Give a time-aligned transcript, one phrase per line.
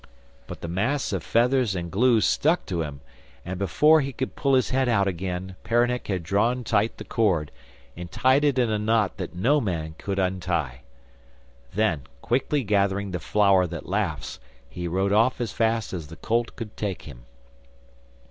[0.47, 3.01] But the mass of feathers and glue stuck to him,
[3.45, 7.51] and before he could pull his head out again Peronnik had drawn tight the cord,
[7.95, 10.81] and tied it in a knot that no man could untie.
[11.75, 16.55] Then, quickly gathering the flower that laughs, he rode off as fast as the colt
[16.55, 17.25] could take him.